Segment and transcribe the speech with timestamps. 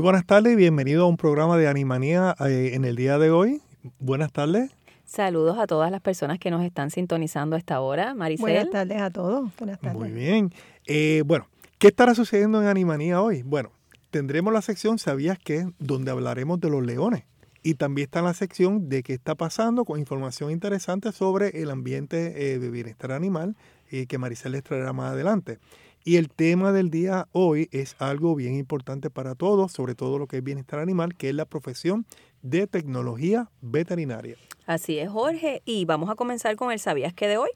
[0.00, 3.30] Muy buenas tardes y bienvenido a un programa de Animanía eh, en el día de
[3.30, 3.60] hoy.
[3.98, 4.70] Buenas tardes.
[5.04, 8.14] Saludos a todas las personas que nos están sintonizando a esta hora.
[8.14, 8.44] Maricel.
[8.44, 9.54] Buenas tardes a todos.
[9.58, 9.98] Buenas tardes.
[9.98, 10.54] Muy bien.
[10.86, 13.42] Eh, bueno, ¿qué estará sucediendo en Animanía hoy?
[13.42, 13.72] Bueno,
[14.10, 15.70] tendremos la sección ¿Sabías qué?
[15.78, 17.24] donde hablaremos de los leones.
[17.62, 22.54] Y también está la sección de qué está pasando con información interesante sobre el ambiente
[22.54, 23.54] eh, de bienestar animal
[23.90, 25.58] eh, que Maricel les traerá más adelante.
[26.02, 30.26] Y el tema del día hoy es algo bien importante para todos, sobre todo lo
[30.26, 32.06] que es bienestar animal, que es la profesión
[32.40, 34.36] de tecnología veterinaria.
[34.66, 35.60] Así es, Jorge.
[35.66, 37.50] Y vamos a comenzar con el ¿Sabías que de hoy?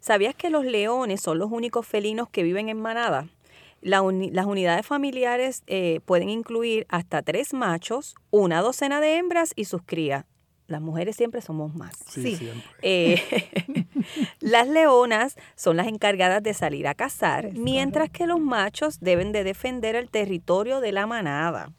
[0.00, 3.28] ¿Sabías que los leones son los únicos felinos que viven en manada?
[3.82, 9.82] las unidades familiares eh, pueden incluir hasta tres machos, una docena de hembras y sus
[9.82, 10.24] crías.
[10.66, 11.96] Las mujeres siempre somos más.
[12.08, 12.64] Sí, siempre.
[12.82, 13.22] Eh,
[14.40, 19.44] las leonas son las encargadas de salir a cazar, mientras que los machos deben de
[19.44, 21.72] defender el territorio de la manada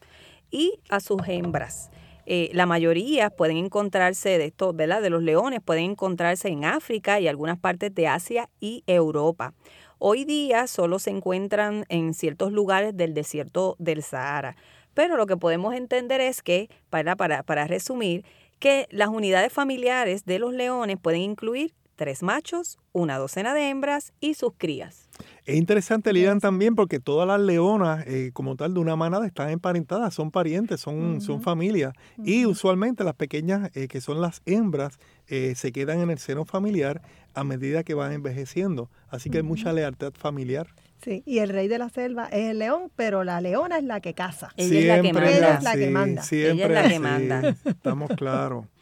[0.52, 1.90] y a sus hembras.
[2.26, 5.02] Eh, la mayoría pueden encontrarse de estos, ¿verdad?
[5.02, 9.54] De los leones pueden encontrarse en África y algunas partes de Asia y Europa.
[9.98, 14.56] Hoy día solo se encuentran en ciertos lugares del desierto del Sahara.
[14.94, 18.26] Pero lo que podemos entender es que, para, para, para resumir,
[18.60, 24.14] que las unidades familiares de los leones pueden incluir tres machos, una docena de hembras
[24.22, 25.10] y sus crías.
[25.46, 29.50] Es interesante, Lilian, también porque todas las leonas, eh, como tal, de una manada están
[29.50, 31.94] emparentadas, son parientes, son, son familias.
[32.24, 36.46] Y usualmente las pequeñas, eh, que son las hembras, eh, se quedan en el seno
[36.46, 37.02] familiar
[37.34, 38.90] a medida que van envejeciendo.
[39.10, 40.68] Así que hay mucha lealtad familiar.
[41.04, 44.00] Sí, y el rey de la selva es el león, pero la leona es la
[44.02, 44.50] que caza.
[44.58, 45.30] Ella es la que manda.
[45.38, 46.24] Ella es la que manda.
[46.24, 47.56] Siempre, Ella es la que manda.
[47.66, 48.66] Estamos claros.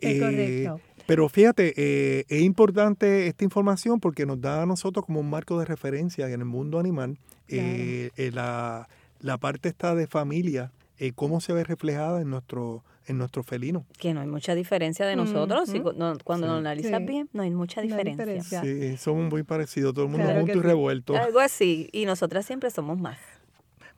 [0.00, 0.80] Es correcto.
[1.06, 5.58] Pero fíjate, eh, es importante esta información porque nos da a nosotros como un marco
[5.58, 7.18] de referencia en el mundo animal.
[7.48, 8.88] eh, eh, la,
[9.20, 13.84] la parte está de familia, eh, cómo se ve reflejada en nuestro, en nuestro felino.
[13.98, 15.68] Que no hay mucha diferencia de nosotros.
[15.68, 16.52] si cu- no- cuando Sí.
[16.52, 17.04] lo analizas Sí.
[17.06, 18.24] bien, no hay mucha No hay diferencia.
[18.60, 18.62] diferencia.
[18.62, 20.66] Sí, somos muy parecidos, todo el mundo Claro junto y sí.
[20.66, 21.16] revuelto.
[21.16, 21.88] Algo así.
[21.92, 23.18] Y nosotras siempre somos más.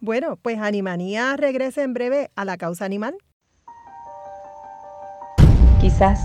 [0.01, 3.17] Bueno, pues Animanía regresa en breve a la causa animal.
[5.81, 6.21] Quizás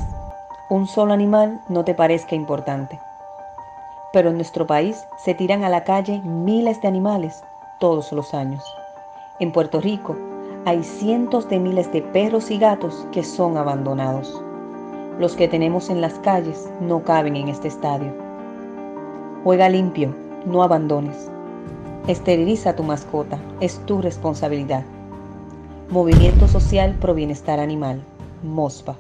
[0.70, 3.00] un solo animal no te parezca importante,
[4.14, 7.44] pero en nuestro país se tiran a la calle miles de animales
[7.80, 8.64] todos los años.
[9.40, 10.18] En Puerto Rico
[10.64, 14.44] hay cientos de miles de perros y gatos que son abandonados.
[15.20, 18.14] Los que tenemos en las calles no caben en este estadio.
[19.44, 21.30] Juega limpio, no abandones.
[22.08, 24.86] Esteriliza a tu mascota, es tu responsabilidad.
[25.90, 28.02] Movimiento Social Pro Bienestar Animal,
[28.44, 28.96] MOSPA.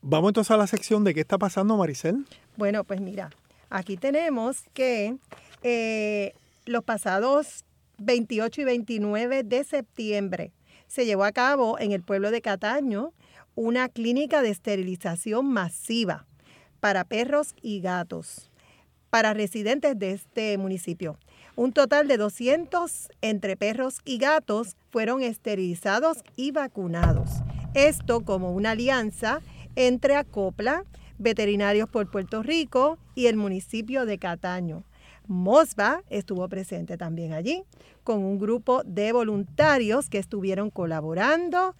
[0.00, 2.24] Vamos entonces a la sección de qué está pasando, Maricel.
[2.56, 3.30] Bueno, pues mira,
[3.68, 5.16] aquí tenemos que
[5.62, 6.34] eh,
[6.66, 7.64] los pasados
[8.04, 10.52] 28 y 29 de septiembre
[10.86, 13.12] se llevó a cabo en el pueblo de Cataño
[13.54, 16.26] una clínica de esterilización masiva
[16.80, 18.50] para perros y gatos
[19.08, 21.18] para residentes de este municipio.
[21.54, 27.28] Un total de 200 entre perros y gatos fueron esterilizados y vacunados.
[27.74, 29.42] Esto como una alianza
[29.76, 30.84] entre Acopla,
[31.18, 34.82] Veterinarios por Puerto Rico y el municipio de Cataño.
[35.26, 37.64] Mosba estuvo presente también allí
[38.04, 41.74] con un grupo de voluntarios que estuvieron colaborando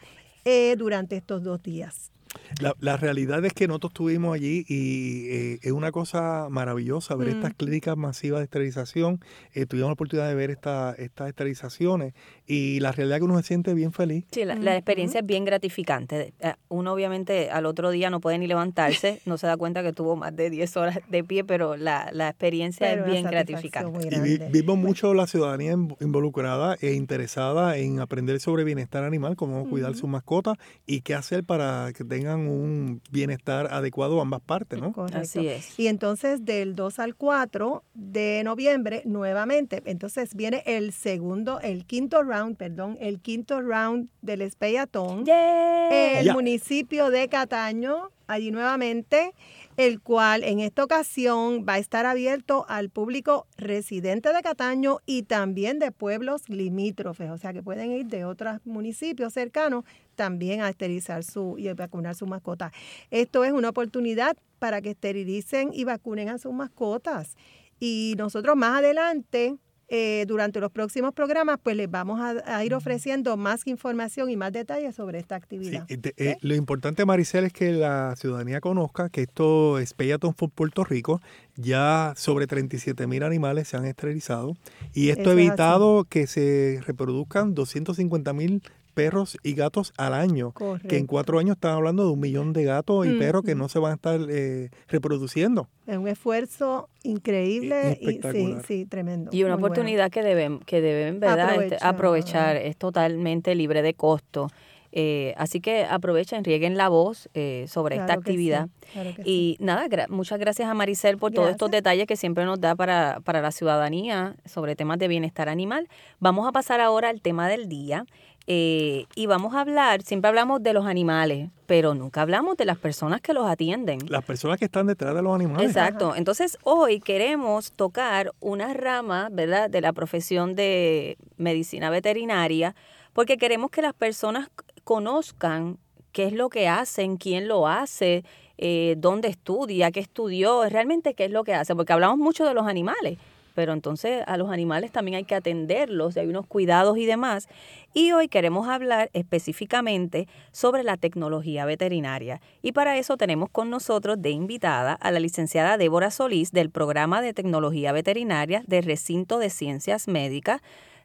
[0.44, 2.11] eh, durante estos dos días.
[2.60, 7.28] La, la realidad es que nosotros estuvimos allí y eh, es una cosa maravillosa ver
[7.28, 7.30] Mm.
[7.36, 9.20] estas clínicas masivas de esterilización.
[9.54, 12.14] Eh, tuvimos la oportunidad de ver esta- estas esterilizaciones
[12.46, 14.24] y la realidad es que uno se siente bien feliz.
[14.30, 16.34] Sí, la, la experiencia es bien gratificante.
[16.40, 19.92] Eh, Uno obviamente al otro día no puede ni levantarse, no se da cuenta que
[19.92, 24.08] tuvo más de 10 horas de pie, pero la, la experiencia Pero es bien gratificante.
[24.16, 29.36] Y vi- vimos mucho la ciudadanía inv- involucrada e interesada en aprender sobre bienestar animal,
[29.36, 30.56] cómo cuidar sus mascotas
[30.86, 34.92] y qué hacer para que tengan tengan un bienestar adecuado ambas partes, ¿no?
[34.92, 35.18] Correcto.
[35.18, 35.78] Así es.
[35.78, 42.22] Y entonces del 2 al 4 de noviembre, nuevamente, entonces viene el segundo, el quinto
[42.22, 45.24] round, perdón, el quinto round del Espeyatón.
[45.28, 49.34] El municipio de Cataño, allí nuevamente,
[49.76, 55.24] el cual en esta ocasión va a estar abierto al público residente de Cataño y
[55.24, 59.84] también de pueblos limítrofes, o sea que pueden ir de otros municipios cercanos
[60.26, 62.70] también a esterilizar su y a vacunar su mascota.
[63.10, 67.34] Esto es una oportunidad para que esterilicen y vacunen a sus mascotas.
[67.80, 69.56] Y nosotros más adelante,
[69.88, 74.36] eh, durante los próximos programas, pues les vamos a, a ir ofreciendo más información y
[74.36, 75.84] más detalles sobre esta actividad.
[75.90, 80.34] eh, de- eh, lo importante, Maricel, es que la ciudadanía conozca que esto es Peyaton
[80.34, 81.20] for Puerto Rico.
[81.56, 84.56] Ya sobre 37 mil animales se han esterilizado
[84.94, 90.14] y esto Eso ha es evitado que se reproduzcan 250 mil perros y gatos al
[90.14, 90.52] año.
[90.88, 93.54] Que en cuatro años están hablando de un millón de gatos y Mm, perros que
[93.54, 95.68] no se van a estar eh, reproduciendo.
[95.86, 99.30] Es un esfuerzo increíble y sí, sí, tremendo.
[99.32, 99.72] Y una muy bueno.
[99.74, 101.62] oportunidad que deben, que deben ¿verdad?
[101.62, 101.94] Este, Aprovechar.
[101.94, 102.56] aprovechar.
[102.56, 104.48] Es totalmente libre de costo.
[104.92, 108.68] Eh, así que aprovechen, rieguen la voz eh, sobre esta sí, actividad.
[108.92, 109.30] claro que sí.
[109.30, 112.74] Y nada, gra- muchas gracias a Maricel por todos estos detalles que siempre nos da
[112.76, 115.88] para, para la ciudadanía sobre temas de bienestar animal.
[116.20, 118.04] Vamos a pasar ahora al tema del día.
[118.48, 122.76] eh, y vamos a hablar, siempre hablamos de los animales, pero nunca hablamos de las
[122.76, 124.00] personas que los atienden.
[124.08, 125.68] Las personas que están detrás de los animales.
[125.68, 126.14] Exacto.
[126.16, 132.74] Entonces, hoy queremos tocar una rama, ¿verdad?, de la profesión de medicina veterinaria,
[133.12, 134.48] porque queremos que las personas
[134.84, 135.78] conozcan
[136.12, 138.24] qué es lo que hacen, quién lo hace,
[138.58, 142.54] eh, dónde estudia, qué estudió, realmente qué es lo que hace, porque hablamos mucho de
[142.54, 143.18] los animales,
[143.54, 147.48] pero entonces a los animales también hay que atenderlos, hay unos cuidados y demás.
[147.92, 152.40] Y hoy queremos hablar específicamente sobre la tecnología veterinaria.
[152.62, 157.20] Y para eso tenemos con nosotros de invitada a la licenciada Débora Solís del programa
[157.20, 160.60] de tecnología veterinaria del recinto de ciencias médicas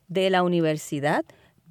[0.07, 1.25] de la Universidad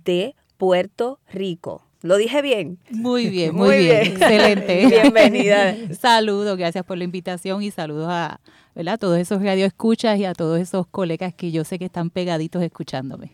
[0.04, 1.85] de Puerto Rico.
[2.02, 2.78] ¿Lo dije bien?
[2.90, 4.00] Muy bien, Muy muy, bien.
[4.02, 4.12] bien.
[4.12, 4.86] Excelente.
[5.02, 5.76] Bienvenida.
[6.00, 8.40] saludos, gracias por la invitación y saludos a,
[8.74, 8.94] ¿verdad?
[8.94, 12.62] a todos esos radioescuchas y a todos esos colegas que yo sé que están pegaditos
[12.62, 13.32] escuchándome.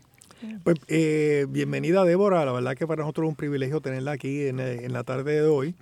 [0.65, 4.61] Pues eh, bienvenida Débora, la verdad que para nosotros es un privilegio tenerla aquí en,
[4.61, 5.75] eh, en la tarde de hoy.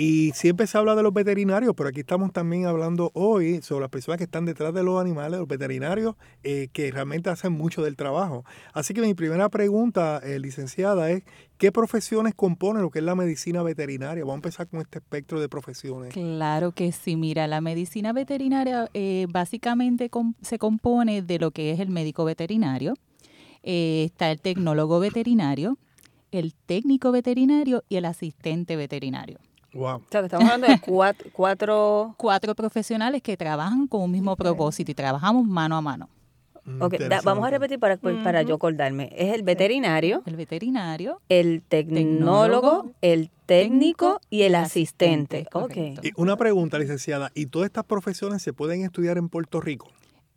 [0.00, 3.90] Y siempre se habla de los veterinarios, pero aquí estamos también hablando hoy sobre las
[3.90, 6.14] personas que están detrás de los animales, los veterinarios,
[6.44, 8.44] eh, que realmente hacen mucho del trabajo.
[8.72, 11.24] Así que mi primera pregunta, eh, licenciada, es
[11.56, 14.22] ¿qué profesiones compone lo que es la medicina veterinaria?
[14.22, 16.14] Vamos a empezar con este espectro de profesiones.
[16.14, 20.08] Claro que sí, mira, la medicina veterinaria eh, básicamente
[20.42, 22.94] se compone de lo que es el médico veterinario,
[23.62, 25.78] eh, está el tecnólogo veterinario,
[26.32, 29.38] el técnico veterinario y el asistente veterinario.
[29.74, 29.96] Wow.
[29.96, 34.34] O sea, que estamos hablando de cuatro, cuatro Cuatro profesionales que trabajan con un mismo
[34.36, 36.08] propósito y trabajamos mano a mano.
[36.80, 39.10] Ok, da- vamos a repetir para, para yo acordarme.
[39.16, 45.46] Es el veterinario, El veterinario, el tecnólogo, el técnico y el asistente.
[45.52, 45.68] Ok.
[45.72, 46.00] correcto.
[46.04, 49.88] Y una pregunta, licenciada, ¿y todas estas profesiones se pueden estudiar en Puerto Rico?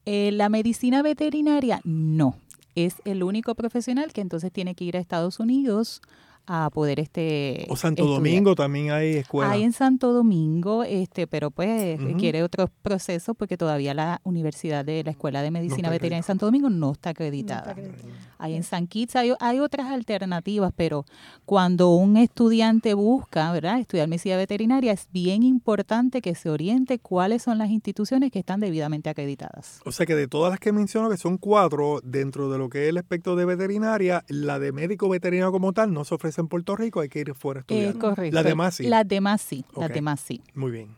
[0.05, 2.35] Eh, la medicina veterinaria no.
[2.75, 6.01] Es el único profesional que entonces tiene que ir a Estados Unidos
[6.47, 8.17] a poder este O Santo estudiar.
[8.19, 9.53] Domingo también hay escuelas.
[9.53, 15.03] Hay en Santo Domingo, este, pero pues requiere otros procesos porque todavía la Universidad de
[15.03, 16.23] la Escuela de Medicina Veterinaria en.
[16.23, 17.71] Santo Domingo no está No acreditada.
[17.71, 18.07] está.
[18.39, 21.05] Hay en San Kitts, hay, hay otras alternativas, pero
[21.45, 27.43] cuando un estudiante busca, ¿verdad?, estudiar medicina veterinaria, es bien importante que se oriente cuáles
[27.43, 29.79] son las instituciones que están debidamente acreditadas.
[29.85, 32.83] O sea que de todas las que menciono, que son cuatro, dentro de lo que
[32.85, 36.47] es el aspecto de veterinaria, la de médico veterinario como tal no se ofrece en
[36.47, 37.85] Puerto Rico, hay que ir fuera a estudiar.
[37.91, 38.35] Es correcto.
[38.35, 38.83] Las demás sí.
[38.87, 40.41] Las demás sí, las demás sí.
[40.53, 40.95] Muy bien.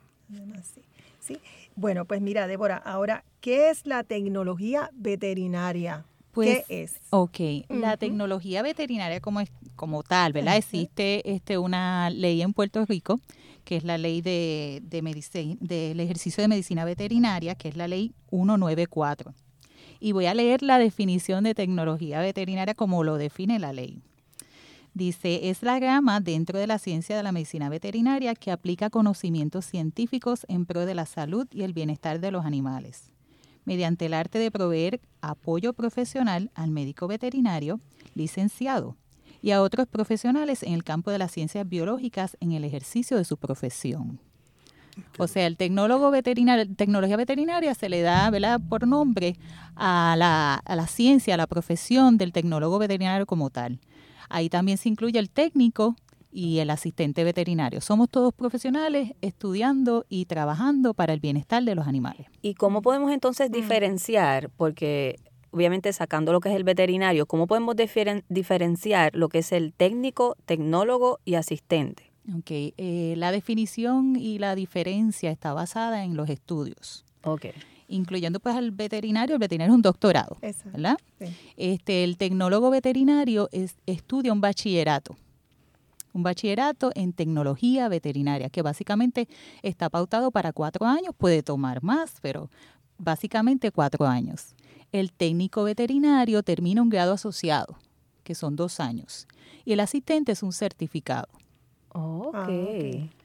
[1.20, 1.38] Sí.
[1.76, 6.06] Bueno, pues mira, Débora, ahora, ¿qué es la tecnología veterinaria?
[6.32, 6.96] Pues, ¿Qué es?
[7.12, 10.58] Ok, la tecnología veterinaria como, es, como tal, ¿verdad?
[10.58, 13.20] Existe este, una ley en Puerto Rico,
[13.64, 17.88] que es la ley de, de medici- del ejercicio de medicina veterinaria, que es la
[17.88, 19.34] ley 194.
[20.00, 24.02] Y voy a leer la definición de tecnología veterinaria como lo define la ley.
[24.94, 29.66] Dice, es la rama dentro de la ciencia de la medicina veterinaria que aplica conocimientos
[29.66, 33.14] científicos en pro de la salud y el bienestar de los animales
[33.66, 37.80] mediante el arte de proveer apoyo profesional al médico veterinario
[38.16, 38.96] licenciado
[39.42, 43.26] y a otros profesionales en el campo de las ciencias biológicas en el ejercicio de
[43.26, 44.20] su profesión.
[45.18, 48.62] O sea, el tecnólogo veterinario, tecnología veterinaria se le da ¿verdad?
[48.70, 49.36] por nombre
[49.76, 53.80] a la, a la ciencia, a la profesión del tecnólogo veterinario como tal.
[54.30, 55.96] Ahí también se incluye el técnico
[56.32, 57.80] y el asistente veterinario.
[57.82, 62.28] Somos todos profesionales estudiando y trabajando para el bienestar de los animales.
[62.42, 63.54] ¿Y cómo podemos entonces Mm.
[63.54, 64.50] diferenciar?
[64.58, 65.20] Porque
[65.52, 69.74] obviamente sacando lo que es el veterinario, ¿cómo podemos diferen- diferenciar lo que es el
[69.74, 72.12] técnico, tecnólogo y asistente?
[72.36, 77.48] Ok, eh, la definición y la diferencia está basada en los estudios, Ok.
[77.88, 79.36] Incluyendo pues al veterinario.
[79.36, 80.72] El veterinario es un doctorado, Exacto.
[80.74, 80.98] ¿verdad?
[81.20, 81.26] Sí.
[81.58, 85.16] Este, el tecnólogo veterinario es- estudia un bachillerato,
[86.14, 89.28] un bachillerato en tecnología veterinaria, que básicamente
[89.62, 92.50] está pautado para cuatro años, puede tomar más, pero
[92.98, 94.54] básicamente cuatro años.
[94.92, 97.78] El técnico veterinario termina un grado asociado,
[98.24, 99.28] que son dos años,
[99.66, 101.28] y el asistente es un certificado,
[101.96, 102.36] Ok.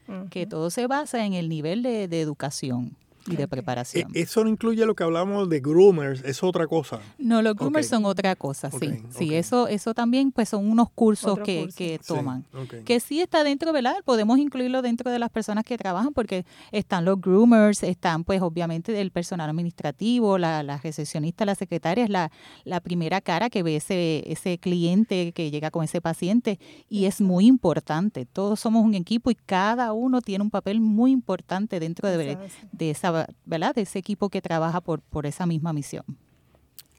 [0.07, 0.29] Ah, ok.
[0.29, 2.95] que todo se basa en el nivel de, de educación
[3.29, 4.09] y de preparación.
[4.13, 6.99] Eso no incluye lo que hablamos de groomers, es otra cosa.
[7.17, 7.89] No, los groomers Ok.
[7.91, 8.77] son otra cosa, sí.
[8.87, 9.31] Ok, Sí, ok.
[9.33, 11.77] eso, eso también pues son unos cursos que, curso.
[11.77, 12.45] que Sí, toman.
[12.53, 12.83] ok.
[12.85, 13.95] Que sí está dentro, ¿verdad?
[14.05, 18.99] Podemos incluirlo dentro de las personas que trabajan porque están los groomers, están pues obviamente
[18.99, 22.31] el personal administrativo, la, la recepcionista, la secretaria es la,
[22.65, 26.59] la primera cara que ve ese, ese cliente que llega con ese paciente
[26.89, 28.25] y es muy importante.
[28.25, 32.37] Todos somos un equipo y cada uno tiene un papel muy importante dentro de,
[32.71, 33.75] de esa, ¿verdad?
[33.75, 36.05] De ese equipo que trabaja por, por esa misma misión.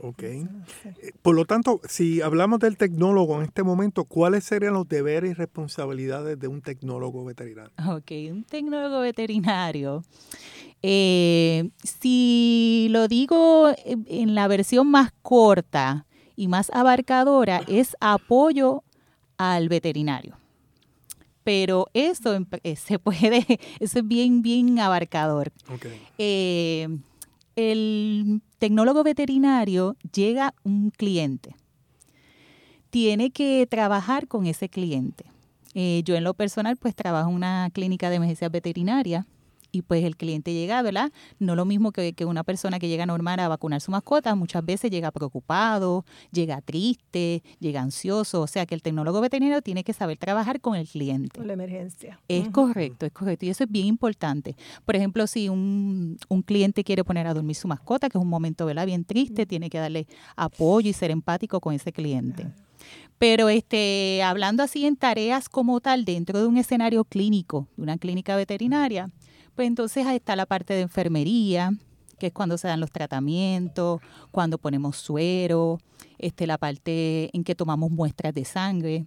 [0.02, 0.22] Ok.
[0.22, 0.46] Eh,
[1.20, 5.34] Por lo tanto, si hablamos del tecnólogo en este momento, ¿cuáles serían los deberes y
[5.34, 7.70] responsabilidades de un tecnólogo veterinario?
[7.86, 10.02] Ok, un tecnólogo veterinario.
[10.82, 18.82] Eh, si lo digo en la versión más corta y más abarcadora, es apoyo
[19.36, 20.39] al veterinario.
[21.50, 23.44] Pero eso en- eh, se puede,
[23.80, 25.50] eso es bien, bien abarcador.
[26.16, 26.86] Eh,
[27.56, 31.56] el tecnólogo veterinario llega un cliente.
[32.90, 35.24] Tiene que trabajar con ese cliente.
[35.74, 39.26] Eh, yo en lo personal pues trabajo en una clínica de emergencias veterinarias
[39.72, 41.12] y pues el cliente llega, ¿verdad?
[41.38, 44.64] No lo mismo que, que una persona que llega normal a vacunar su mascota, muchas
[44.64, 49.92] veces llega preocupado, llega triste, llega ansioso, o sea que el tecnólogo veterinario tiene que
[49.92, 51.38] saber trabajar con el cliente.
[51.38, 52.20] Con la emergencia.
[52.28, 53.46] Es correcto, es correcto.
[53.46, 54.56] Y eso es bien importante.
[54.84, 58.30] Por ejemplo, si un, un cliente quiere poner a dormir su mascota, que es un
[58.30, 58.86] momento ¿verdad?
[58.86, 62.46] bien triste, tiene que darle apoyo y ser empático con ese cliente.
[63.18, 67.98] Pero este, hablando así en tareas como tal, dentro de un escenario clínico, de una
[67.98, 69.10] clínica veterinaria,
[69.60, 71.70] pues entonces ahí está la parte de enfermería,
[72.18, 74.00] que es cuando se dan los tratamientos,
[74.30, 75.78] cuando ponemos suero,
[76.16, 79.04] este, la parte en que tomamos muestras de sangre,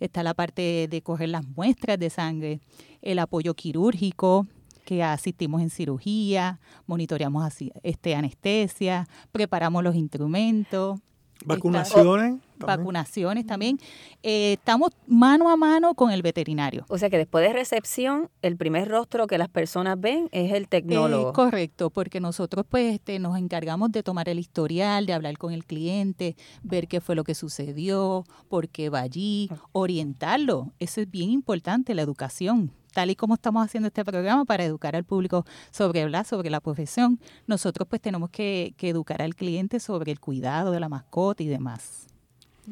[0.00, 2.60] está la parte de coger las muestras de sangre,
[3.00, 4.46] el apoyo quirúrgico,
[4.84, 11.00] que asistimos en cirugía, monitoreamos así, este, anestesia, preparamos los instrumentos.
[11.46, 12.42] ¿Vacunaciones?
[12.58, 12.78] También?
[12.78, 13.78] vacunaciones también.
[14.22, 16.84] Eh, estamos mano a mano con el veterinario.
[16.88, 20.68] O sea que después de recepción, el primer rostro que las personas ven es el
[20.68, 21.30] tecnólogo.
[21.30, 25.52] Eh, correcto, porque nosotros pues este, nos encargamos de tomar el historial, de hablar con
[25.52, 30.72] el cliente, ver qué fue lo que sucedió, por qué va allí, orientarlo.
[30.78, 32.72] Eso es bien importante, la educación.
[32.92, 36.24] Tal y como estamos haciendo este programa para educar al público sobre, ¿verdad?
[36.24, 37.18] sobre la profesión,
[37.48, 41.48] nosotros pues tenemos que, que educar al cliente sobre el cuidado de la mascota y
[41.48, 42.13] demás.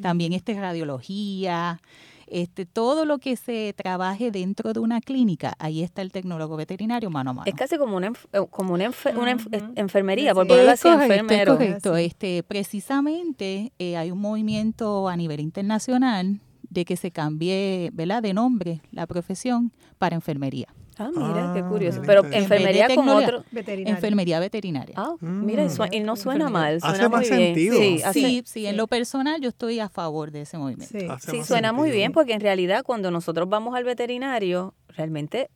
[0.01, 1.81] También este radiología,
[2.27, 7.11] este, todo lo que se trabaje dentro de una clínica, ahí está el tecnólogo veterinario
[7.11, 7.45] mano a mano.
[7.47, 11.13] Es casi como una, enf- eh, como una, enf- enfermería, por ponerlo Es así, correcto,
[11.15, 11.53] es enfermero.
[11.59, 11.97] correcto.
[11.97, 12.05] Sí.
[12.05, 18.23] Este, precisamente eh, hay un movimiento a nivel internacional de que se cambie, ¿verdad?
[18.23, 20.69] De nombre la profesión para enfermería.
[20.99, 22.01] Ah, mira, qué Ah, curioso.
[22.01, 23.45] mira, Pero enfermería En con otro...
[23.67, 24.95] Enfermería veterinaria.
[24.99, 27.41] Ah, mira, y, no suena mal, suena Hace muy más bien.
[27.55, 27.79] sentido.
[27.79, 30.99] Sí, hace- sí, sí, en lo personal yo estoy a favor de ese movimiento.
[30.99, 31.07] Sí.
[31.31, 35.51] Sí, suena muy bien porque en realidad cuando nosotros vamos al veterinario, realmente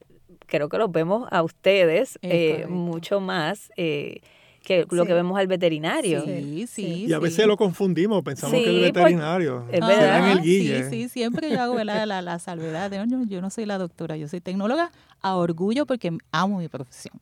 [0.46, 4.20] creo que los vemos a ustedes Es eh, mucho más eh,
[4.66, 5.06] que lo Sí.
[5.06, 6.24] que vemos al veterinario.
[6.24, 7.04] Sí, sí.
[7.06, 7.22] Y a sí.
[7.22, 9.60] veces lo confundimos, pensamos Sí, que el porque- veterinario.
[9.70, 10.32] es verdad.
[10.32, 10.90] el Ah, guille.
[10.90, 12.04] Sí, sí, siempre yo hago ¿verdad?
[12.04, 14.90] la, la salvedad de, "No, yo, no soy la doctora, yo soy tecnóloga
[15.22, 17.14] a orgullo porque amo mi profesión.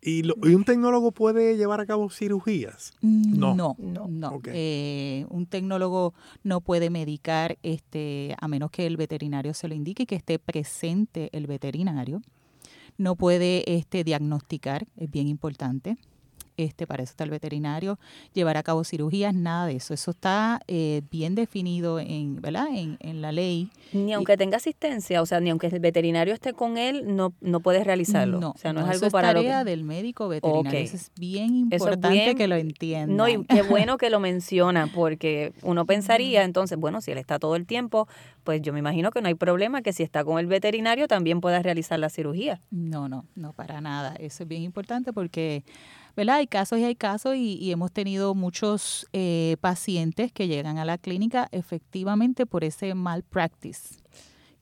[0.00, 2.92] ¿Y, lo- y un tecnólogo puede llevar a cabo cirugías?
[3.02, 3.56] No.
[3.56, 4.06] No, No.
[4.08, 4.40] no.
[4.46, 6.14] Eh, un tecnólogo
[6.44, 10.38] no puede medicar este, a menos que el veterinario se lo indique y que esté
[10.38, 12.22] presente el veterinario.
[12.98, 15.96] No puede este, diagnosticar, es bien importante.
[16.56, 17.98] Este, para eso está el veterinario,
[18.32, 19.94] llevar a cabo cirugías, nada de eso.
[19.94, 22.66] Eso está eh, bien definido en, ¿verdad?
[22.72, 23.70] En, en la ley.
[23.92, 27.60] Ni aunque tenga asistencia, o sea, ni aunque el veterinario esté con él, no, no
[27.60, 28.40] puedes realizarlo.
[28.40, 30.80] No, o sea, no, no, es eso algo para lo tarea que- del médico veterinario.
[30.80, 33.16] Eso es bien Eso es importante bien- que lo entiendan.
[33.16, 37.38] No, y qué bueno que lo menciona, porque uno pensaría, entonces, bueno, si él está
[37.38, 38.08] todo el tiempo,
[38.44, 41.40] pues yo me imagino que no hay problema que si está con el veterinario también
[41.40, 42.60] pueda realizar la cirugía.
[42.70, 44.14] No, no, no para nada.
[44.18, 45.64] Eso es bien importante porque,
[46.16, 46.36] ¿verdad?
[46.36, 50.84] Hay casos y hay casos y, y hemos tenido muchos eh, pacientes que llegan a
[50.84, 53.96] la clínica efectivamente por ese mal practice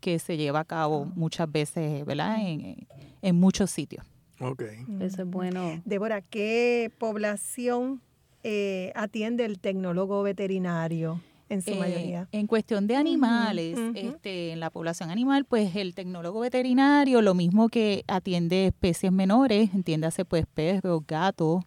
[0.01, 2.37] que se lleva a cabo muchas veces, ¿verdad?
[2.41, 2.87] En,
[3.23, 4.05] en muchos sitios.
[4.41, 4.63] Ok.
[5.01, 5.81] Eso es bueno.
[5.85, 8.03] Débora, ¿qué población
[8.43, 12.29] eh, atiende el tecnólogo veterinario en su Eh, mayoría?
[12.33, 17.69] En cuestión de animales, este, en la población animal, pues el tecnólogo veterinario, lo mismo
[17.69, 21.65] que atiende especies menores, entiéndase pues perros, gatos,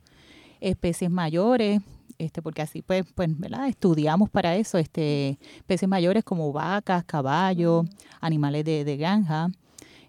[0.60, 1.82] especies mayores,
[2.18, 3.68] este, porque así pues, pues, ¿verdad?
[3.68, 7.86] Estudiamos para eso, este, especies mayores como vacas, caballos,
[8.20, 9.50] animales de, de granja,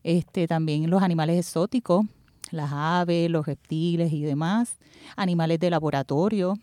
[0.02, 2.06] este, también los animales exóticos,
[2.50, 4.78] las aves, los reptiles y demás,
[5.16, 6.54] animales de laboratorio,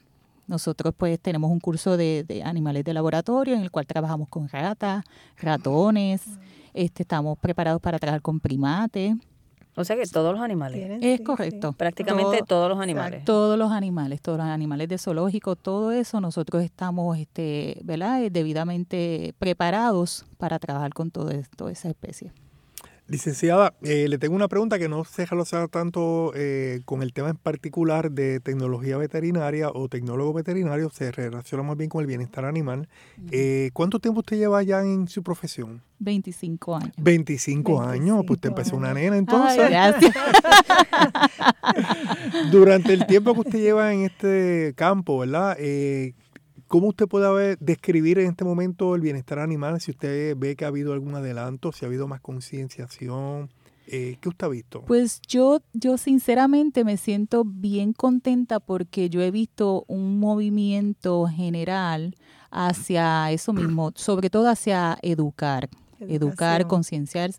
[0.48, 4.48] nosotros pues tenemos un curso de, de animales de laboratorio en el cual trabajamos con
[4.50, 5.04] ratas,
[5.38, 6.22] ratones,
[6.74, 9.16] este, estamos preparados para trabajar con primates,
[9.78, 11.04] O sea que todos los animales, ¿Tienen?
[11.04, 11.74] es Sí, correcto.
[11.74, 13.25] prácticamente Todo- todos los animales.
[13.25, 18.24] todos los animales, todos los animales de zoológico, todo eso nosotros estamos este, ¿verdad?
[18.24, 22.32] Eh, debidamente preparados para trabajar con todo esto, esa especie.
[23.08, 27.30] Licenciada, eh, le tengo una pregunta que no se relaciona tanto eh, con el tema
[27.30, 32.46] en particular de tecnología veterinaria o tecnólogo veterinario, se relaciona más bien con el bienestar
[32.46, 32.90] animal.
[33.30, 35.84] Eh, ¿Cuánto tiempo usted lleva ya en su profesión?
[36.00, 36.94] 25 años.
[36.98, 39.70] 25, años, pues usted 25 empezó una nena Ay, entonces.
[39.70, 40.16] gracias.
[42.52, 45.56] Durante el tiempo que usted lleva en este campo, ¿verdad?
[46.68, 49.80] ¿Cómo usted puede ver- describir en este momento el bienestar animal?
[49.82, 53.50] Si usted ve que ha habido algún adelanto, si ha habido más concienciación,
[53.88, 54.82] eh, ¿qué usted ha visto?
[54.82, 62.16] Pues yo, yo sinceramente me siento bien contenta porque yo he visto un movimiento general
[62.50, 65.70] hacia eso mismo, sobre todo hacia educar,
[66.00, 67.32] educar, concienciar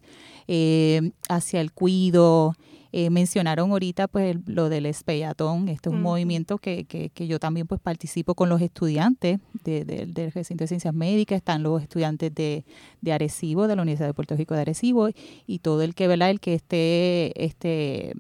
[0.47, 2.54] eh, hacia el cuido.
[2.98, 7.26] Eh, mencionaron ahorita pues el- lo del espeyatón, este es un movimiento que, que, que
[7.26, 11.62] yo también pues participo con los estudiantes de- de- del recinto de ciencias médicas, están
[11.62, 12.64] los estudiantes de,
[13.02, 15.10] de Arecibo, de la Universidad de Puerto Rico de Arecibo,
[15.47, 16.30] y todo el que, ¿verdad?
[16.30, 18.14] El que esté, este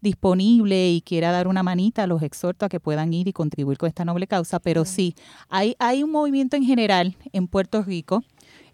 [0.00, 3.86] disponible y quiera dar una manita, los exhorto a que puedan ir y contribuir con
[3.88, 4.58] esta noble causa.
[4.58, 5.14] Pero sí,
[5.48, 8.24] hay, hay un movimiento en general en Puerto Rico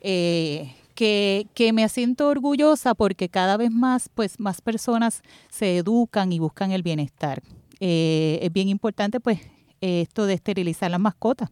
[0.01, 6.33] eh, que, que me siento orgullosa porque cada vez más, pues, más personas se educan
[6.33, 7.41] y buscan el bienestar.
[7.79, 9.39] Eh, es bien importante, pues,
[9.81, 11.51] esto de esterilizar las mascotas.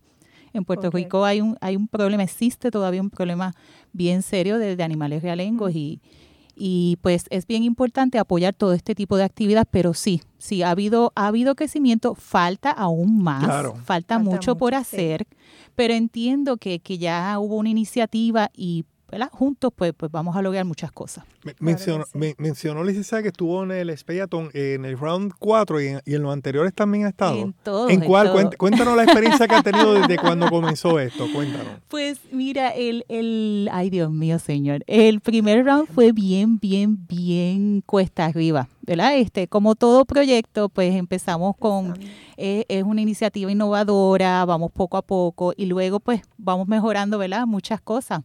[0.52, 0.90] En Puerto.
[0.90, 3.54] Rico hay un, hay un problema, existe todavía un problema
[3.92, 6.00] bien serio de, de animales realengos y,
[6.54, 10.70] y pues es bien importante apoyar todo este tipo de actividades, pero sí, sí, ha
[10.70, 13.72] habido, ha habido crecimiento, falta aún más, Claro.
[13.74, 14.76] falta, Falta mucho, por sí.
[14.76, 15.26] hacer,
[15.74, 19.30] pero entiendo que, que ya hubo una iniciativa y ¿verdad?
[19.32, 21.24] juntos pues, pues vamos a lograr muchas cosas.
[21.44, 22.18] Me- mencionó, sí.
[22.18, 22.82] me- mencionó
[23.22, 26.74] que estuvo en el Speyatón en el round 4 y en, y en los anteriores
[26.74, 27.36] también ha estado.
[27.36, 27.88] En todo.
[27.88, 28.26] ¿En cuál?
[28.28, 28.36] todo.
[28.38, 31.26] Cuént- Cuéntanos la experiencia que ha tenido desde cuando comenzó esto.
[31.32, 31.74] Cuéntanos.
[31.88, 37.82] Pues mira, el, el, ay Dios mío, señor, el primer round fue bien, bien, bien
[37.86, 39.16] cuesta arriba, ¿verdad?
[39.16, 41.94] Este, como todo proyecto, pues empezamos con,
[42.36, 47.46] eh, es una iniciativa innovadora, vamos poco a poco y luego pues vamos mejorando, ¿verdad?
[47.46, 48.22] Muchas cosas.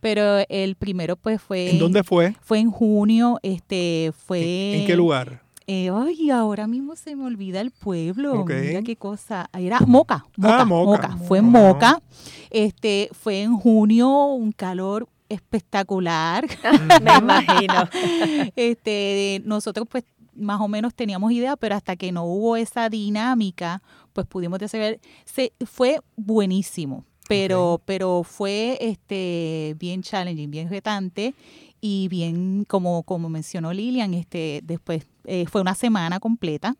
[0.00, 2.34] Pero el primero pues fue, ¿En dónde fue?
[2.40, 4.74] fue en junio, este, fue...
[4.74, 5.42] ¿En, en qué lugar?
[5.66, 8.40] Eh, ay, ahora mismo se me olvida el pueblo.
[8.40, 8.50] Ok.
[8.60, 9.50] Mira qué cosa.
[9.52, 10.24] Era Moca.
[10.36, 11.08] Moca, Ah, Moca.
[11.08, 11.16] Moca.
[11.26, 11.44] Fue en.
[11.44, 12.00] Moca.
[12.48, 16.46] Este, fue en junio, un calor espectacular.
[17.02, 17.88] Me imagino.
[18.56, 23.82] este, nosotros pues más o menos teníamos idea, pero hasta que no hubo esa dinámica,
[24.12, 24.98] pues pudimos desarrollar.
[25.26, 31.34] Se, fue buenísimo, pero, pero fue este bien challenging, bien retante
[31.80, 36.74] y bien, como, como mencionó Lilian, este, después eh, fue una semana completa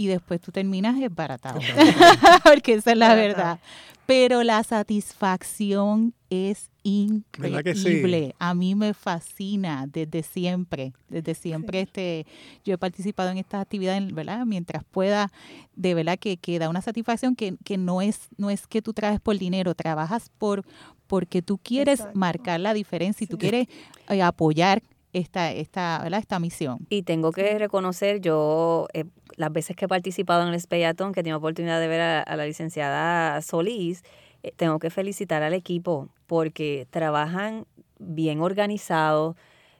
[0.00, 1.60] y después tú terminas desbaratado,
[2.44, 3.60] porque esa es la verdad.
[4.06, 8.34] Pero la satisfacción es increíble.
[8.38, 12.26] A mí me fascina desde siempre, desde siempre este,
[12.64, 14.46] yo he participado en estas actividades, ¿verdad?
[14.46, 15.30] Mientras pueda,
[15.76, 18.94] de verdad que, que da una satisfacción que, que no es no es que tú
[18.94, 20.64] trabajes por dinero, trabajas por
[21.06, 22.18] porque tú quieres Exacto.
[22.18, 23.40] marcar la diferencia y tú Sí.
[23.40, 23.66] quieres
[24.08, 26.20] eh, apoyar esta, esta, ¿verdad?
[26.20, 26.86] esta misión.
[26.88, 29.04] Y tengo que reconocer, yo eh,
[29.36, 32.46] las veces que he participado en el Speyatón, que tengo oportunidad de ver a, la
[32.46, 34.02] licenciada Solís,
[34.42, 37.66] eh, tengo que felicitar al equipo porque trabajan
[37.98, 39.36] bien organizados.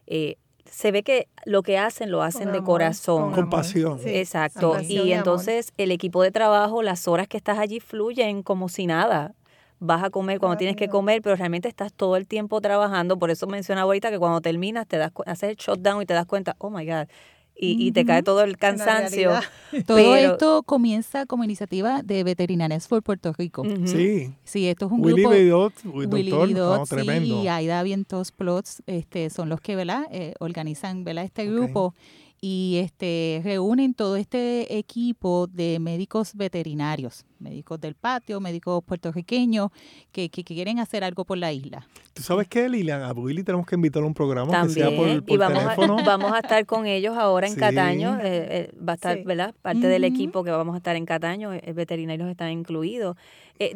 [0.07, 3.33] Eh, se ve que lo que hacen lo hacen de corazón.
[3.33, 3.99] Con, pasión.
[4.05, 4.77] Exacto.
[4.81, 9.35] y entonces el equipo de trabajo, las horas que estás allí fluyen como si nada
[9.81, 13.19] vas a comer cuando tienes que comer, pero realmente estás todo el tiempo trabajando.
[13.19, 16.27] Por eso mencionaba ahorita que cuando terminas, te das, haces el shutdown y te das
[16.27, 17.09] cuenta, oh my God,
[17.63, 19.33] y, te cae todo el cansancio.
[19.87, 23.65] todo esto comienza como iniciativa de Veterinarias por Puerto Rico.
[23.85, 24.33] Sí.
[24.45, 25.99] Sí, esto es un Willy grupo.
[26.07, 27.43] Willy doctor, tremendo.
[27.43, 30.05] y Aida Vientos Plots este, son los que ¿verdad?
[30.11, 31.25] Eh, organizan ¿verdad?
[31.25, 31.95] este grupo
[32.43, 39.71] y este, reúnen todo este equipo de médicos veterinarios, médicos del patio, médicos puertorriqueños
[40.11, 41.87] que, que, quieren hacer algo por la isla.
[42.15, 43.03] ¿Tú sabes qué, Lilian?
[43.03, 44.75] A Willy tenemos que invitar a un programa También.
[44.75, 45.99] que sea por, por y vamos teléfono.
[45.99, 48.19] A, vamos a estar con ellos ahora en Cataño.
[48.21, 49.55] Eh, eh, va a estar, ¿verdad?
[49.61, 53.17] Parte del equipo que vamos a estar en Cataño, eh, veterinarios están incluidos.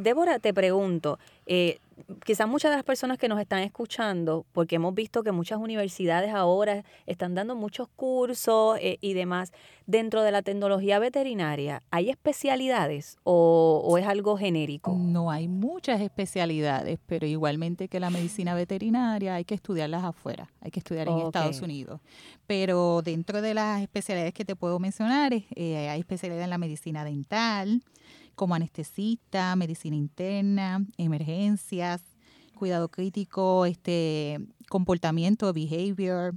[0.01, 1.79] Débora, te pregunto, eh,
[2.25, 6.33] quizás muchas de las personas que nos están escuchando, porque hemos visto que muchas universidades
[6.33, 9.53] ahora están dando muchos cursos eh, y demás,
[9.87, 14.95] dentro de la tecnología veterinaria, ¿hay especialidades o, es algo genérico?
[14.97, 20.71] No hay muchas especialidades, pero igualmente que la medicina veterinaria hay que estudiarlas afuera, hay
[20.71, 22.01] que estudiar en Estados Unidos.
[22.47, 27.05] Pero dentro de las especialidades que te puedo mencionar, eh, hay especialidad en la medicina
[27.05, 27.83] dental,
[28.35, 32.03] como anestesista, medicina interna, emergencias,
[32.55, 36.35] cuidado crítico, este comportamiento, behavior,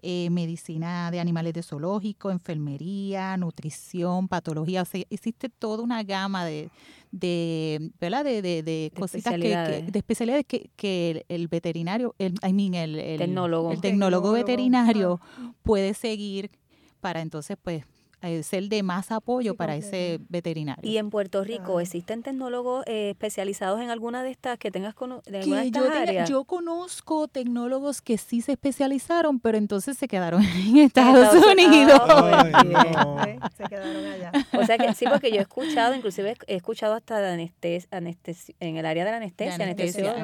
[0.00, 4.82] eh, medicina de animales de zoológico, enfermería, nutrición, patología.
[4.82, 6.70] O sea, existe toda una gama de,
[7.10, 8.24] de ¿verdad?
[8.24, 9.56] De, de, cositas que,
[9.90, 15.20] de especialidades que, que el, veterinario, el, I mean, el, el tecnólogo, el tecnólogo veterinario
[15.62, 16.50] puede seguir
[17.00, 17.84] para entonces pues
[18.42, 20.88] ser de más apoyo para ese veterinario.
[20.88, 25.20] ¿Y en Puerto Rico existen tecnólogos eh, especializados en alguna de estas que tengas con,
[25.26, 26.28] de de yo, áreas?
[26.28, 32.00] yo conozco tecnólogos que sí se especializaron, pero entonces se quedaron en Estados, Unidos.
[33.56, 34.32] Se quedaron allá.
[34.52, 37.50] O sea que sí, porque yo he escuchado, inclusive he escuchado hasta de
[37.90, 40.14] anestesia, en el área de la anestesia, anestesia,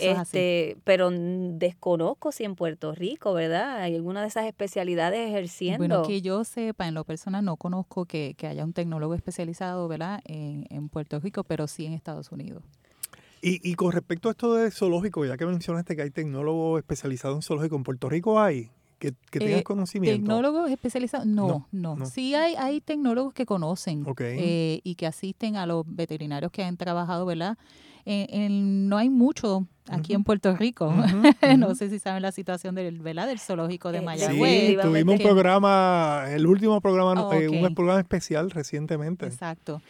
[0.00, 3.78] este, pero desconozco si en Puerto Rico, ¿verdad?
[3.78, 5.78] Hay alguna de esas especialidades ejerciendo.
[5.78, 10.20] Bueno, que yo sepa, en lo personal no conozco que, haya un tecnólogo especializado ¿verdad?
[10.24, 12.62] En, Puerto Rico, pero sí en Estados Unidos.
[13.42, 17.36] Y, y con respecto a esto de zoológico, ya que mencionaste que hay tecnólogos especializados
[17.36, 18.70] en zoológico, ¿en Puerto Rico hay?
[18.98, 20.18] Que, que tengas eh, conocimiento.
[20.18, 21.26] ¿Tecnólogos especializados?
[21.26, 26.50] No, no, Sí hay, hay tecnólogos que conocen eh, y que asisten a los veterinarios
[26.52, 27.58] que han trabajado, ¿verdad?
[28.06, 30.92] No hay mucho aquí en Puerto Rico.
[31.58, 33.26] no sé si saben la situación del, ¿verdad?
[33.26, 34.68] del zoológico de eh, Mayagüez.
[34.68, 39.26] Sí, tuvimos un programa, el último programa, eh, un programa especial recientemente.
[39.26, 39.80] Exacto.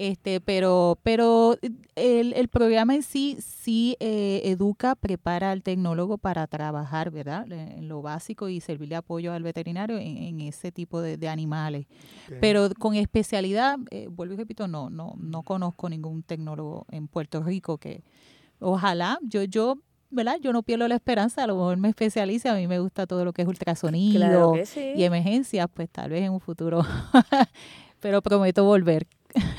[0.00, 1.58] Este, pero, pero
[1.94, 7.52] el, el programa en sí sí eh, educa, prepara al tecnólogo para trabajar, ¿verdad?
[7.52, 11.86] En lo básico y servirle apoyo al veterinario en, ese tipo de, animales.
[12.40, 17.76] Pero con especialidad, vuelvo y repito, no, no, no conozco ningún tecnólogo en Puerto Rico
[17.76, 18.02] que,
[18.58, 19.76] ojalá, yo, yo,
[20.08, 20.36] ¿verdad?
[20.40, 23.26] Yo no pierdo la esperanza, a lo mejor me especialice, a mí me gusta todo
[23.26, 26.86] lo que es ultrasonido y emergencias, pues tal vez en un futuro,
[28.00, 29.06] pero prometo volver.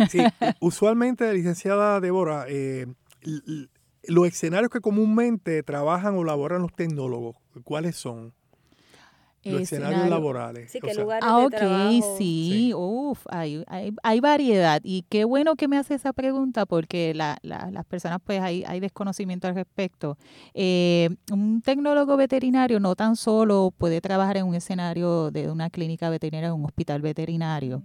[0.10, 0.20] Sí,
[0.60, 2.88] usualmente, licenciada Débora, eh,
[4.04, 8.34] los escenarios que comúnmente trabajan o laboran los tecnólogos, ¿cuáles son?
[9.44, 10.72] Los escenarios laborales.
[10.72, 13.64] Sí, que lugares ah, de sí, Uf, hay,
[14.04, 14.82] hay, variedad.
[14.84, 18.80] Y qué bueno que me hace esa pregunta porque la, las personas, pues, hay, hay
[18.80, 20.18] desconocimiento al respecto.
[20.54, 26.12] Eh, un tecnólogo veterinario no tan solo puede trabajar en un escenario de una clínica
[26.12, 27.82] veterinaria, en un hospital veterinario.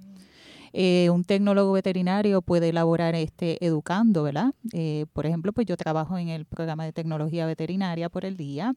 [0.73, 4.53] Eh, un tecnólogo veterinario puede elaborar este educando, ¿verdad?
[4.73, 8.75] Eh, por ejemplo, pues yo trabajo en el programa de tecnología veterinaria por el día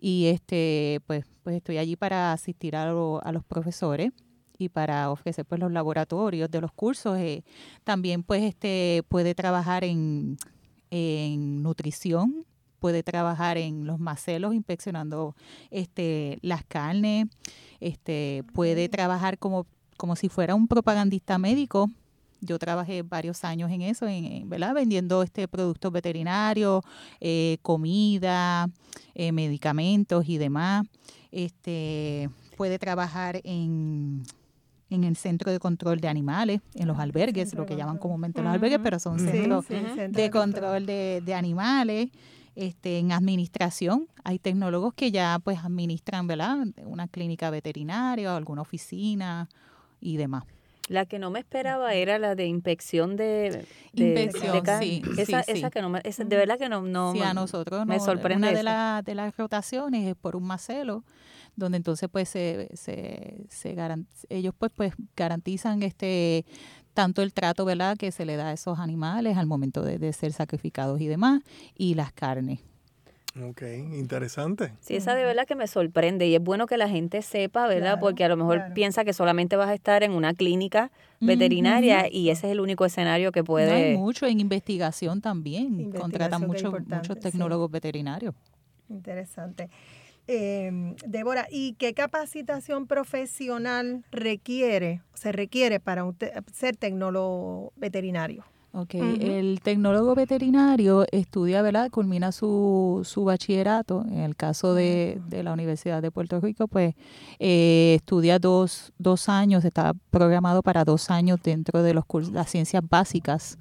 [0.00, 4.12] y este pues pues estoy allí para asistir a, los profesores
[4.58, 7.44] y para ofrecer pues los laboratorios de los cursos eh,
[7.84, 10.36] también pues este puede trabajar en,
[10.90, 12.46] en nutrición
[12.78, 15.36] puede trabajar en los macelos inspeccionando
[15.70, 17.26] este las carnes
[17.80, 19.66] este puede trabajar como
[20.00, 21.90] como si fuera un propagandista médico
[22.40, 24.72] yo trabajé varios años en eso, en, ¿verdad?
[24.72, 26.82] Vendiendo este productos veterinarios,
[27.20, 28.66] eh, comida,
[29.14, 30.86] eh, medicamentos y demás.
[31.30, 34.22] Este puede trabajar en
[34.88, 38.52] en el centro de control de animales, en los albergues, lo que llaman comúnmente los
[38.54, 42.08] albergues, pero son centros de control de, de animales.
[42.56, 46.66] Este, en administración, hay tecnólogos que ya pues administran, ¿verdad?
[46.84, 49.48] Una clínica veterinaria o alguna oficina
[50.00, 50.44] y demás.
[50.88, 55.82] La que no me esperaba era la de inspección de, inspección, sí, esa, esa que
[55.82, 58.62] no me, esa, de verdad que no, no sí, a nosotros me sorprende una de,
[58.64, 61.04] la, de las rotaciones es por un macelo
[61.54, 63.76] donde entonces pues se, se, se
[64.30, 66.44] ellos pues pues garantizan este
[66.92, 70.12] tanto el trato verdad que se le da a esos animales al momento de, de
[70.12, 71.42] ser sacrificados y demás
[71.76, 72.58] y las carnes
[73.38, 73.62] Ok,
[73.92, 74.72] interesante.
[74.80, 77.98] Sí, esa de verdad que me sorprende y es bueno que la gente sepa, ¿verdad?
[78.00, 80.90] Porque a lo mejor piensa que solamente vas a estar en una clínica
[81.20, 83.70] veterinaria y ese es el único escenario que puede...
[83.70, 88.34] hay mucho en investigación también, contratan muchos muchos tecnólogos veterinarios.
[88.88, 89.70] Interesante.
[90.26, 96.04] Eh, Débora, ¿y qué capacitación profesional requiere, se requiere para
[96.52, 98.44] ser tecnólogo veterinario?
[98.72, 101.90] Ok, el tecnólogo veterinario estudia, ¿verdad?
[101.90, 104.04] Culmina su, su bachillerato.
[104.08, 106.94] En el caso de, de, la Universidad de Puerto Rico, pues
[107.40, 112.48] eh, estudia dos, dos años, está programado para dos años dentro de los cursos, las
[112.48, 113.58] ciencias básicas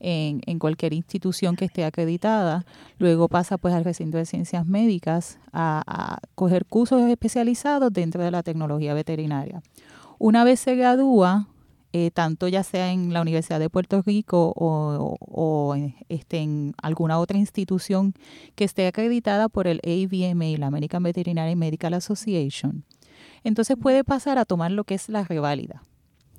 [0.00, 2.64] en, en cualquier institución que esté acreditada.
[2.98, 8.30] Luego pasa pues al recinto de ciencias médicas a, a coger cursos especializados dentro de
[8.30, 9.60] la tecnología veterinaria.
[10.18, 11.48] Una vez se gradúa,
[11.92, 15.74] eh, tanto ya sea en la Universidad de Puerto Rico o,
[16.08, 18.12] este, en alguna otra institución
[18.54, 22.84] que esté acreditada por el AVMA, la American Veterinary Medical Association.
[23.42, 25.82] Entonces puede pasar a tomar lo que es la reválida.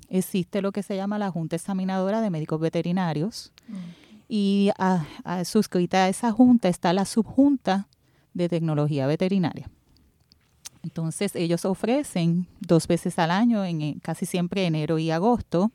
[0.08, 3.74] Existe lo que se llama la Junta Examinadora de Médicos Veterinarios mm.
[4.28, 4.70] y
[5.44, 7.88] suscrita a esa junta está la subjunta
[8.34, 9.68] de Tecnología Veterinaria.
[10.82, 15.72] Entonces ellos ofrecen dos veces al año, en casi siempre enero y agosto,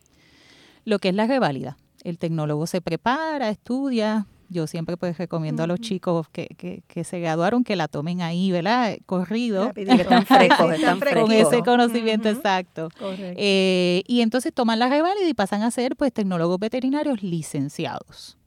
[0.86, 1.78] lo que es la reválida.
[2.04, 4.28] El tecnólogo se prepara, estudia.
[4.48, 8.22] Yo siempre pues recomiendo a los chicos que, que, que, se graduaron que la tomen
[8.22, 8.96] ahí, ¿verdad?
[9.06, 9.72] Corrido.
[9.76, 11.24] están frescos, están frescos.
[11.24, 12.90] Con ese conocimiento exacto.
[13.20, 18.38] Eh, y entonces toman la reválida y pasan a ser pues tecnólogos veterinarios licenciados.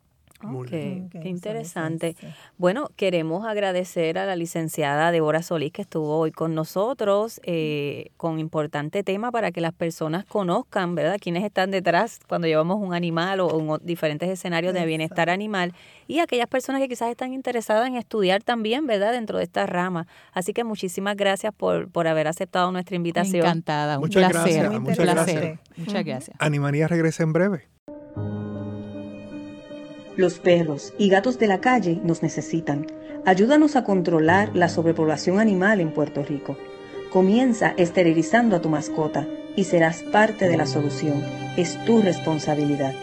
[0.45, 2.15] Ok, qué interesante.
[2.59, 8.39] Bueno, queremos agradecer a la licenciada Débora Solís que estuvo hoy con nosotros eh, con
[8.39, 13.41] importante tema para que las personas conozcan, ¿verdad?, quiénes están detrás cuando llevamos un animal
[13.41, 15.73] o, un, diferentes escenarios de bienestar animal
[16.07, 20.07] y aquellas personas que quizás están interesadas en estudiar también, ¿verdad?, dentro de esta rama.
[20.33, 23.45] Así que muchísimas gracias por, por haber aceptado nuestra invitación.
[23.45, 24.63] Encantada, un muchas placer.
[24.63, 25.59] Gracias, muchas Gracias.
[25.77, 26.37] Muchas gracias.
[26.39, 27.69] Animaría regresa en breve.
[30.19, 32.89] Los perros y gatos de la calle nos necesitan.
[33.25, 36.59] Ayúdanos a controlar la sobrepoblación animal en Puerto Rico.
[37.13, 41.23] Comienza esterilizando a tu mascota y serás parte de la solución.
[41.57, 42.95] Es tu responsabilidad.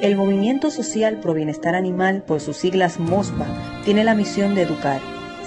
[0.00, 3.46] El Movimiento Social Pro Bienestar Animal, por sus siglas MOSPA,
[3.84, 5.00] tiene la misión de educar.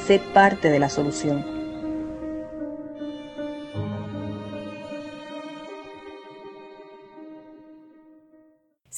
[0.08, 1.61] Sé parte de la solución.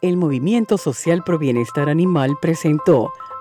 [0.00, 3.12] El Movimiento Social Pro Bienestar Animal presentó